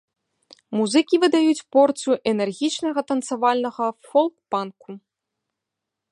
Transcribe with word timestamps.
Музыкі 0.77 1.15
выдаюць 1.23 1.65
порцыю 1.75 2.15
энергічнага 2.31 2.99
танцавальнага 3.11 3.85
фолк-панку. 4.09 4.89